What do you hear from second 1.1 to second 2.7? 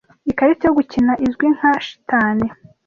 izwi nka Shitani